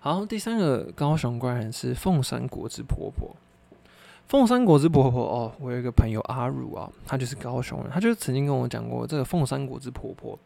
[0.00, 3.36] 好，第三个高雄怪人是凤山果汁婆婆。
[4.28, 10.38] 凤山果汁婆婆哦，我有一个朋友阿如啊，他就是高雄人，他就曾经跟我讲过，这个凤山果汁婆婆，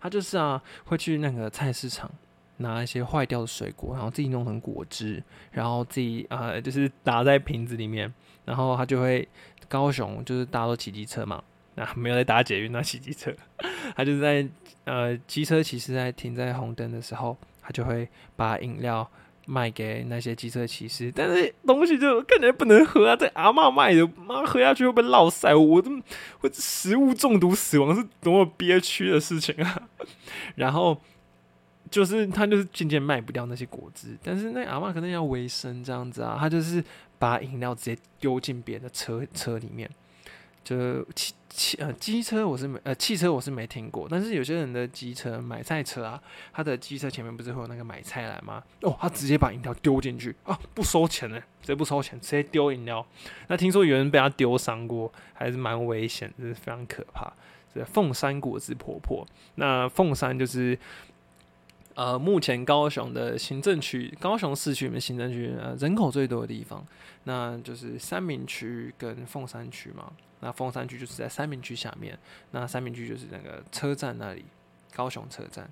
[0.00, 2.10] 她就是啊，会去那个菜市场
[2.58, 8.12] 拿一些坏掉的水果，然后自己弄成果汁，然后自己啊，就是打在瓶子里面，
[8.44, 9.28] 然后他就会
[9.68, 11.42] 高雄就是大家都骑机车嘛，
[11.74, 13.34] 那没有在打捷运，那骑机车，
[13.96, 14.48] 他就是在
[14.84, 17.36] 呃机车骑实在停在红灯的时候。
[17.64, 19.08] 他就会把饮料
[19.46, 23.16] 卖给那些机车骑士，但是东西就看起来不能喝啊！
[23.16, 25.90] 这阿妈卖的，妈喝下去会被落塞，我这
[26.38, 29.88] 会食物中毒死亡是多么憋屈的事情啊！
[30.54, 31.00] 然后
[31.90, 36.82] 就是他就是渐渐卖不掉那些果汁，但是那阿妈可能要维生这样子啊，他就是
[37.18, 39.90] 把饮料直接丢进别人的车车里面。
[40.64, 46.22] 就汽汽呃机车我是没呃汽车我是没听过，但是有些人的机车买菜车啊，
[46.52, 48.62] 他的机车前面不是会有那个买菜篮吗？
[48.82, 53.04] 哦，他直接把饮料丢进去啊，不收钱呢，直接不收钱，直接丢饮料。
[53.48, 57.32] 那听说有人被他丢伤过，还是蛮危险，就是非常可怕。
[57.74, 60.78] 这凤山果汁婆婆，那凤山就是
[61.94, 66.86] 呃目前高雄的行政区，高雄市区里面行政区呃人口最多的地方，
[67.24, 70.12] 那就是三明区跟凤山区嘛。
[70.40, 72.18] 那凤山区就是在三明区下面，
[72.50, 74.44] 那三明区就是那个车站那里，
[74.92, 75.70] 高雄车站。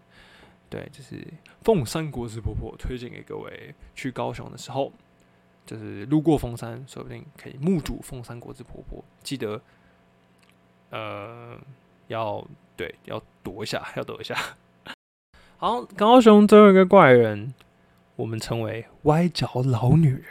[0.69, 1.27] 对，就是
[1.65, 4.93] 凤山国师婆婆推荐给各位去高雄的时候，
[5.67, 9.05] 就是路过凤山，说不定可以目睹凤山国师婆婆。
[9.25, 9.61] 记得，
[10.91, 11.59] 呃，
[12.07, 14.37] 要对，要躲一下，要躲一下。
[15.59, 17.53] 好，高雄最后一个怪人，
[18.15, 20.25] 我们称为歪脚老女人。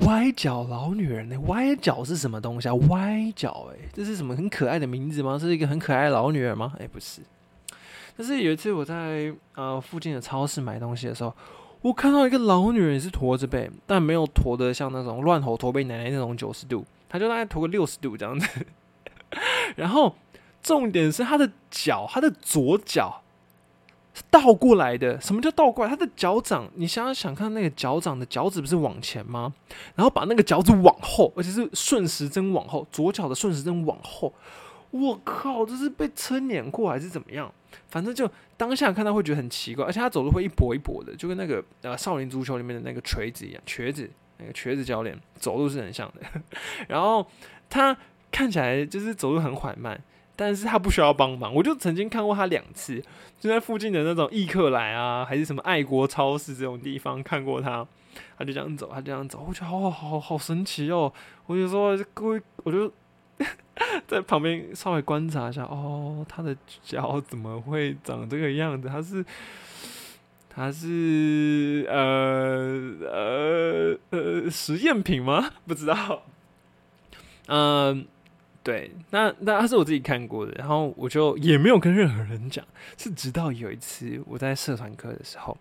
[0.00, 1.38] 歪脚老女人呢？
[1.46, 2.74] 歪脚是什么东西啊？
[2.88, 5.38] 歪脚哎，这是什么很可爱的名字吗？
[5.38, 6.74] 是一个很可爱的老女人吗？
[6.78, 7.22] 哎，不是。
[8.16, 11.32] 但是有一次我在呃附近的超市买东西的时候，
[11.80, 18.66] 我看到一个老女人也是驼着背，但没有驼的像那种乱吼驼背奶奶那种九十度，她就大概驼个六十度这样子。
[19.76, 20.14] 然后
[20.62, 23.22] 重点是她的脚，她的左脚
[24.30, 25.20] 倒过来的。
[25.20, 25.90] 什么叫倒过来？
[25.90, 29.52] 他的脚掌，你想想看，那个脚掌的脚趾不是往前吗？
[29.94, 34.32] 然后把那个脚趾往后，而且是顺时针往后，左脚的顺时针往后。
[34.90, 37.52] 我靠，这是被车碾过还是怎么样？
[37.88, 44.08] 反正就当下看到会觉得很奇怪，而且他走路会一跛一跛的，就跟那个呃少林足球里面的那个锤子一样，瘸子
[44.38, 46.42] 那个瘸子教练走路是很像的。
[46.88, 47.26] 然后
[47.68, 47.94] 他
[48.30, 50.00] 看起来就是走路很缓慢，
[50.38, 51.52] 但是他不需要帮忙。
[51.52, 53.02] 我就曾经看过他两次，
[53.40, 57.84] 就在附近的那种易客来啊，还是什么爱国超市这种地方看过他，
[58.38, 61.12] 他就这样走，他这样走，我觉得好好好神奇哦。
[61.46, 62.92] 我就说各位，我就。
[64.08, 68.88] 在旁边稍微观察一下，哦，他的脚怎么会长这个样子？
[68.88, 69.24] 他是，
[70.48, 75.50] 他是呃呃呃实验品吗？
[75.68, 76.22] 不知道。
[77.46, 78.04] 嗯，
[78.62, 82.64] 对，那那他是我自己看过的，然后我就也没有跟任何人讲，
[82.96, 85.56] 是直到有一次我在社团课的时候，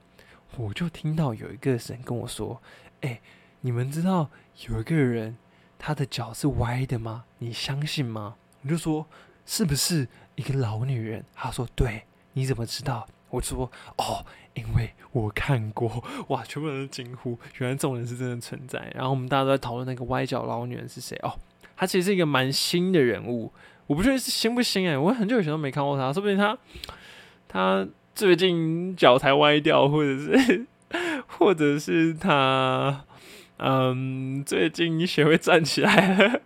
[0.57, 2.61] 我就听到有一个人跟我说
[3.01, 3.21] ：“哎，
[3.61, 4.29] 你们知道
[4.67, 5.37] 有一个人？”
[5.79, 7.25] 他的脚是歪的吗？
[7.37, 8.35] 你相信吗？
[8.63, 9.05] 我就说
[9.45, 11.23] 是不是一个老女人？
[11.35, 12.01] 他说对，
[12.33, 13.07] 你怎么知道？
[13.29, 14.25] 我说哦，
[14.55, 16.03] 因为我看过。
[16.29, 18.91] 哇，全部人都惊呼，原来这种人是真的存在。
[18.95, 21.37] 然后我们大家都在讨论那个歪脚老女人是谁哦，
[21.77, 23.53] 他其实是一个蛮新的人物，
[23.85, 26.57] 我不确定是新不新哎，我很久以前都没看过他，说不定他
[27.47, 30.65] 他最近脚才歪掉，或者是
[31.27, 33.05] 或者是他。
[33.59, 36.41] 嗯，最近学会站起来了。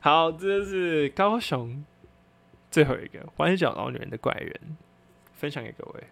[0.00, 1.84] 好，这是高雄
[2.72, 4.76] 最后一个弯角老女人的怪人，
[5.32, 6.04] 分享给各位。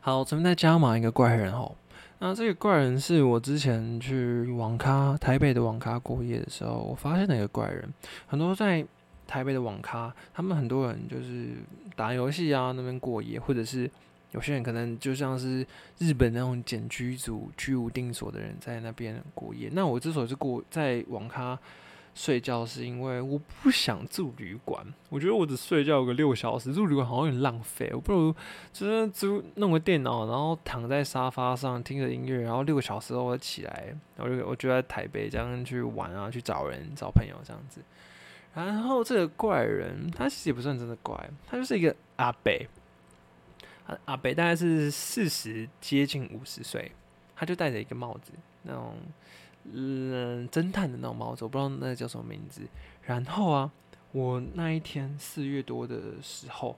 [0.00, 1.76] 好，咱们再加码一个怪人哦。
[2.24, 7.92] 那这个怪人是我之前去网咖台北的网咖过夜的时候，我发现的一个怪人。
[8.28, 8.86] 很多在
[9.26, 11.48] 台北的网咖，他们很多人就是
[11.96, 13.90] 打游戏啊，那边过夜，或者是。
[14.30, 15.66] 有些人可能就像是
[15.98, 19.68] 日本那种简居族、居无定所的人，在那边过夜。
[19.72, 21.58] 那我之所以是过在网咖
[22.14, 24.84] 睡觉，是因为我不想住旅馆。
[25.08, 27.90] 我觉得我只睡觉个六小时，住旅馆好像有点浪费。
[27.92, 28.34] 我不如
[28.72, 37.80] 就是租弄个电脑，然后躺在沙发上听着音乐，然后六个小时后我起来，我就我就在台北这样去玩啊，去找人、找朋友这样子。
[38.54, 42.68] 然后这个怪人，他其实也不算真的怪，他就是一个阿北。
[44.04, 46.92] 阿北大概是四十接近五十岁，
[47.34, 48.32] 他就戴着一个帽子，
[48.62, 48.94] 那种
[49.64, 52.62] 嗯侦探的那种帽子，我不知道那叫什么名字。
[53.02, 53.70] 然后啊，
[54.12, 56.76] 我那一天四月多的时候，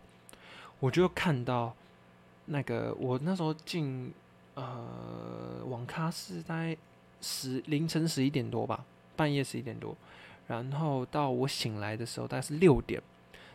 [0.80, 1.74] 我就看到
[2.46, 4.12] 那个我那时候进
[4.54, 6.76] 呃网咖是大概
[7.20, 8.84] 十凌晨十一点多吧，
[9.16, 9.96] 半夜十一点多，
[10.46, 13.02] 然后到我醒来的时候大概是六点，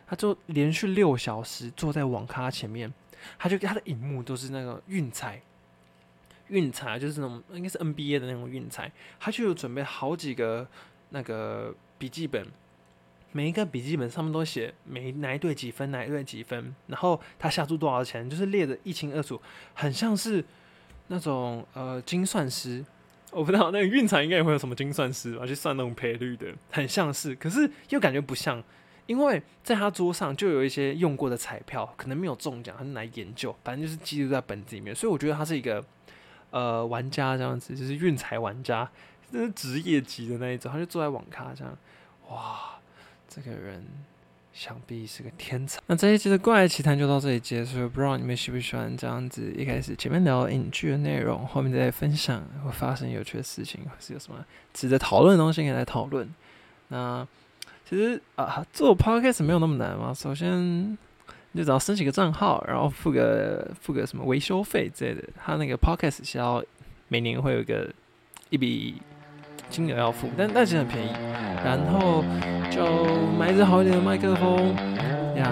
[0.06, 2.92] 他就连续六小时坐在网咖前面。
[3.38, 5.42] 他就他的荧幕都是那个运彩，
[6.50, 10.66] 运彩就是那种应该是 NBA 的那种运彩，他就有准备好几个
[11.10, 12.46] 那个笔记本，
[13.32, 19.40] 每一个笔记本上面都写每哪一队几分，哪一队几分，然后他下注多少钱，就是列的一清二楚，
[19.74, 20.44] 很像是
[21.06, 22.84] 那种呃精算师，
[23.30, 28.62] 我不知道那个运彩应该也会有什么精算师吧，去算那种赔率的，很像是，可是又感觉不像。
[29.06, 34.94] 因为在他桌上就有一些用过的彩票，可能没有中奖，他来研究，反正就是记录在本子里面。
[34.94, 35.84] 所以我觉得他是一个
[36.50, 38.90] 呃玩家这样子，就是运财玩家，
[39.32, 40.70] 这是职业级的那一种。
[40.70, 41.76] 他就坐在网咖这样，
[42.28, 42.78] 哇，
[43.28, 43.84] 这个人
[44.52, 45.80] 想必是个天才。
[45.86, 49.52] 那这一期的怪奇谈就到这里结束，不知道你们喜不喜欢这样子？
[49.56, 56.32] 一开始前面聊影剧的内容，后面再分享会发生有趣的事情，或是有什么值得讨论的东西可以来讨论。
[56.88, 57.26] 那。
[57.88, 60.14] 其实啊，做 podcast 没有那么难嘛。
[60.14, 60.96] 首先，
[61.52, 65.22] 你就只要申请个账号，然后付个付个什么维修费之类的。
[65.36, 66.62] 他那个 podcast 是要
[67.08, 67.88] 每年会有一个
[68.50, 69.02] 一笔
[69.68, 71.10] 金额要付，但但其实很便宜。
[71.64, 72.24] 然后
[72.70, 72.84] 就
[73.38, 74.74] 买一支好一点的麦克风
[75.36, 75.50] 呀，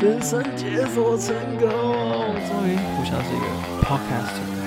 [0.00, 3.46] 人生解锁成功，终于不像是一个
[3.82, 4.61] podcast。